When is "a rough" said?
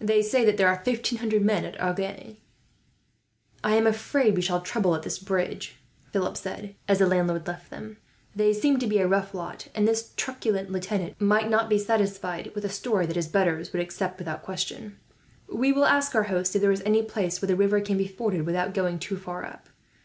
8.98-9.32